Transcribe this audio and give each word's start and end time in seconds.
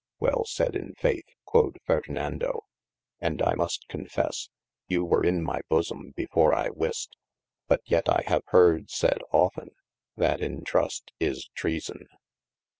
Well 0.19 0.45
said 0.45 0.75
in 0.75 0.95
faith 0.95 1.27
(quod 1.45 1.77
Ferdinadd) 1.87 2.41
& 2.43 3.21
I 3.47 3.53
must 3.53 3.87
confesse, 3.87 4.49
you 4.87 5.05
were 5.05 5.23
in 5.23 5.43
my 5.43 5.61
bosome 5.69 6.15
before 6.15 6.55
I 6.55 6.69
wist: 6.69 7.15
but 7.67 7.81
yet 7.85 8.09
I 8.09 8.23
have 8.25 8.41
heard 8.47 8.89
said 8.89 9.19
often, 9.31 9.75
that 10.17 10.41
in 10.41 10.63
Trust 10.63 11.11
is 11.19 11.49
treason. 11.53 12.07